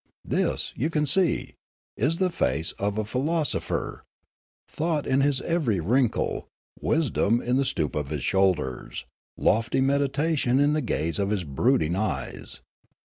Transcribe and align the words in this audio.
This, 0.25 0.73
you 0.75 0.89
can 0.89 1.05
see, 1.05 1.53
is 1.95 2.17
the 2.17 2.31
face 2.31 2.71
of 2.79 2.97
a 2.97 3.05
philo 3.05 3.43
sopher, 3.43 4.01
thought 4.67 5.05
in 5.05 5.21
his 5.21 5.41
every 5.41 5.79
wrinkle, 5.79 6.47
wisdom 6.79 7.39
in 7.39 7.57
the 7.57 7.65
stoop 7.65 7.93
of 7.93 8.09
his 8.09 8.23
shoulders, 8.23 9.05
lofty 9.37 9.79
meditation 9.79 10.59
in 10.59 10.73
the 10.73 10.81
gaze 10.81 11.19
of 11.19 11.29
his 11.29 11.43
brooding 11.43 11.95
eyes. 11.95 12.61